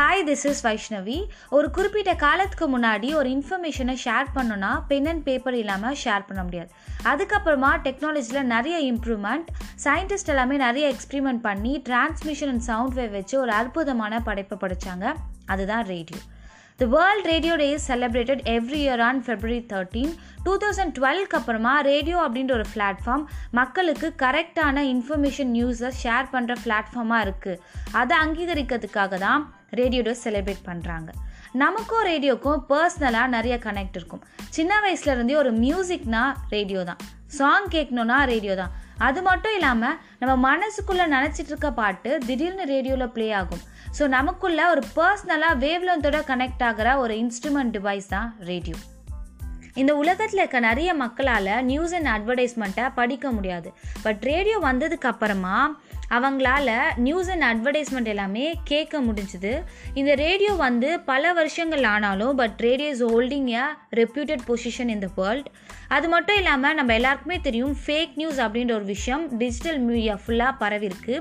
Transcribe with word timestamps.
Hi 0.00 0.22
this 0.26 0.44
is 0.46 0.66
Vaishnavi 0.66 1.16
ஒரு 1.48 1.70
குறிப்பிட்ட 1.70 2.14
காலத்துக்கு 2.14 2.66
முன்னாடி 2.74 3.14
ஒரு 3.14 3.28
இன்ஃபர்மேஷனை 3.30 3.96
ஷேர் 4.04 4.28
பண்ணோன்னா 4.34 4.82
பென் 4.88 5.06
அண்ட் 5.06 5.24
பேப்பர் 5.24 5.54
இல்லாமல் 5.54 5.96
ஷேர் 6.04 6.26
பண்ண 6.26 6.42
முடியாது. 6.42 6.70
அதுக்கப்புறமா 7.04 7.70
டெக்னாலஜியில் 7.86 8.42
நிறைய 8.42 8.92
இம்ப்ரூவ்மெண்ட் 8.92 9.48
சயின்டிஸ்ட் 9.84 10.26
எல்லாமே 10.26 10.56
நிறைய 10.56 10.92
எக்ஸ்பிரிமெண்ட் 10.94 11.42
பண்ணி 11.42 11.82
டிரான்ஸ்மிஷன் 11.88 12.52
அண்ட் 12.54 12.60
சவுண்ட் 12.60 12.98
வேவ் 12.98 13.10
வச்சு 13.10 13.40
ஒரு 13.40 13.52
அற்புதமான 13.52 14.20
படைப்பை 14.20 14.58
படைச்சாங்க. 14.60 15.14
அதுதான் 15.46 15.84
radio 15.84 16.20
the 16.80 16.86
world 16.94 17.26
radio 17.30 17.54
day 17.60 17.66
is 17.76 17.86
celebrated 17.90 18.42
every 18.52 18.78
year 18.84 19.02
on 19.06 19.18
February 19.24 19.58
thirteen 19.72 20.12
two 20.44 20.52
thousand 20.62 20.92
டுவெல்க்கு 20.98 21.36
அப்புறமா 21.38 21.72
ரேடியோ 21.80 22.18
அப்படின்ற 22.26 22.52
ஒரு 22.58 22.66
பிளாட்ஃபார்ம் 22.74 23.24
மக்களுக்கு 23.58 24.08
கரெக்டான 24.22 24.84
இன்ஃபர்மேஷன் 24.94 25.50
நியூஸை 25.56 25.90
ஷேர் 26.02 26.30
பண்ணுற 26.34 26.54
பிளாட்ஃபார்மாக 26.64 27.26
இருக்குது 27.26 27.60
அதை 27.92 28.16
அங்கீகரிக்கிறதுக்காக 28.24 29.18
தான் 29.18 29.42
ரேடியோ 29.80 30.02
டே 30.02 30.14
செலிப்ரேட் 30.24 30.64
பண்ணுறாங்க 30.70 31.10
நமக்கும் 31.62 32.04
ரேடியோக்கும் 32.10 32.60
பர்சனலாக 32.70 33.34
நிறைய 33.36 33.54
கனெக்ட் 33.66 33.96
இருக்கும். 33.98 34.22
சின்ன 34.56 34.72
வயசுலேருந்தே 34.84 35.36
ஒரு 35.44 35.52
மியூசிக்னா 35.64 36.22
ரேடியோ 36.56 36.82
தான். 36.84 37.00
சாங் 37.38 37.68
கேட்கணுன்னா 37.74 38.18
ரேடியோ 38.32 38.54
தான். 38.60 38.72
அது 39.06 39.20
மட்டும் 39.22 39.54
இல்லாமல் 39.58 39.98
நம்ம 40.20 40.34
மனசுக்குள்ளே 40.48 41.06
நினச்சிட்டு 41.16 41.52
இருக்க 41.52 41.70
பாட்டு 41.80 42.10
திடீர்னு 42.26 42.64
ரேடியோவில் 42.74 43.12
ப்ளே 43.16 43.28
ஆகும். 43.40 43.62
ஸோ 43.98 44.06
நமக்குள்ளே 44.16 44.64
ஒரு 44.74 44.82
பர்சனலாக 44.96 45.60
வேவ்லந்தோட 45.64 46.20
கனெக்ட் 46.30 46.64
ஆகிற 46.70 46.96
ஒரு 47.04 47.14
இன்ஸ்ட்ருமெண்ட் 47.24 47.74
டிவைஸ் 47.76 48.08
தான் 48.14 48.30
ரேடியோ 48.50 48.78
இந்த 49.80 49.92
உலகத்தில் 49.96 50.40
இருக்க 50.40 50.58
நிறைய 50.60 50.90
மக்களால் 50.94 51.52
நியூஸ் 51.64 51.94
அண்ட் 51.98 52.10
அட்வர்டைஸ்மெண்ட்டை 52.14 52.86
படிக்க 52.94 53.26
முடியாது. 53.30 53.68
பட் 54.02 54.22
ரேடியோ 54.30 54.56
வந்ததுக்கு 54.62 55.08
அப்புறமா 55.12 55.56
அவங்களால 56.16 56.70
நியூஸ் 56.96 57.28
அண்ட் 57.30 57.46
அட்வர்டைஸ்மெண்ட் 57.48 58.10
எல்லாமே 58.12 58.46
கேட்க 58.64 59.00
முடிஞ்சுது. 59.00 59.52
இந்த 59.94 60.14
ரேடியோ 60.14 60.52
வந்து 60.66 60.88
பல 61.10 61.32
வருஷங்கள் 61.32 61.84
ஆனாலும் 61.84 62.34
but 62.36 62.58
radio 62.66 62.88
is 62.88 63.04
holding 63.04 63.48
a 63.60 63.64
reputed 64.00 64.44
position 64.48 64.90
in 64.94 65.04
the 65.06 65.10
world 65.20 65.48
அது 65.88 66.08
மட்டும் 66.08 66.36
இல்லாமல் 66.36 66.74
நம்ம 66.74 66.94
எல்லாருக்குமே 66.94 67.38
தெரியும் 67.40 67.76
ஃபேக் 67.84 68.12
நியூஸ் 68.14 68.40
அப்படின்ற 68.40 68.72
ஒரு 68.72 68.88
விஷயம் 68.94 69.24
டிஜிட்டல் 69.38 69.80
மீடியா 69.80 70.16
ஃபுல்லாக 70.24 70.60
பரவிருக்கு 70.60 71.16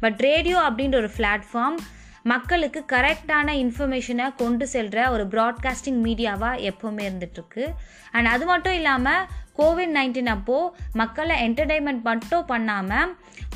பட் 0.00 0.20
ரேடியோ 0.28 0.58
அப்படின்ற 0.68 0.96
ஒரு 0.96 1.10
பிளாட்ஃபார்ம் 1.18 1.78
மக்களுக்கு 2.26 2.80
கரெக்டான 2.92 3.48
இன்ஃபர்மேஷனை 3.64 4.26
கொண்டு 4.36 4.64
செல்கிற 4.72 5.00
ஒரு 5.10 5.24
ப்ராட்காஸ்டிங் 5.24 6.00
மீடியாவாக 6.06 6.62
எப்போவுமே 6.70 7.02
இருந்துகிட்ருக்கு 7.08 7.64
அண்ட் 8.12 8.28
அது 8.28 8.44
மட்டும் 8.46 8.72
இல்லாமல் 8.72 9.26
கோவிட் 9.56 9.92
நைன்டீன் 9.96 10.30
அப்போது 10.32 10.72
மக்களை 10.92 11.36
என்டர்டைன்மெண்ட் 11.48 12.02
மட்டும் 12.02 12.46
பண்ணாமல் 12.46 13.12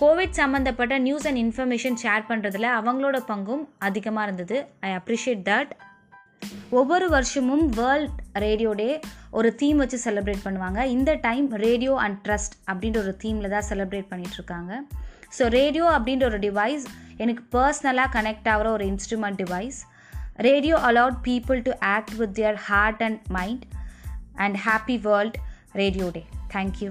கோவிட் 0.00 0.38
சம்மந்தப்பட்ட 0.40 0.94
நியூஸ் 0.98 1.26
அண்ட் 1.26 1.40
இன்ஃபர்மேஷன் 1.44 1.98
ஷேர் 2.02 2.24
பண்ணுறதுல 2.28 2.70
அவங்களோட 2.78 3.18
பங்கும் 3.28 3.64
அதிகமாக 3.78 4.26
இருந்தது. 4.26 4.56
ஐ 4.80 4.92
அப்ரிஷியேட் 4.94 5.44
தட் 5.50 5.72
ஒவ்வொரு 6.70 7.06
வருஷமும் 7.08 7.64
வேர்ல்ட் 7.70 8.18
ரேடியோ 8.38 8.70
டே 8.72 8.88
ஒரு 9.30 9.48
தீம் 9.54 9.76
வச்சு 9.76 9.98
செலிப்ரேட் 10.04 10.44
பண்ணுவாங்க. 10.44 10.80
இந்த 10.96 11.10
டைம் 11.28 11.46
ரேடியோ 11.66 11.94
அண்ட் 11.96 12.18
ட்ரஸ்ட் 12.26 12.56
அப்படின்ற 12.70 12.98
ஒரு 12.98 13.14
தீமில் 13.24 13.54
தான் 13.54 13.68
செலிப்ரேட் 13.70 14.10
பண்ணிகிட்ருக்காங்க 14.10 14.72
ஸோ 15.38 15.46
ரேடியோ 15.58 15.86
அப்படின்ற 15.96 16.24
ஒரு 16.24 16.38
டிவைஸ் 16.38 16.84
எனக்கு 17.16 17.42
பர்சனலாக 17.52 18.08
கனெக்ட் 18.12 18.48
ஆகிற 18.48 18.70
ஒரு 18.70 18.84
instrument 18.84 19.40
device 19.42 19.80
radio 20.36 20.76
allowed 20.76 21.18
people 21.24 21.62
to 21.62 21.72
act 21.78 22.14
with 22.14 22.34
their 22.38 22.54
heart 22.54 23.02
and 23.02 23.20
mind 23.28 23.64
and 24.34 24.56
happy 24.56 25.00
world 25.00 25.36
radio 25.72 26.10
day 26.10 26.24
thank you 26.52 26.90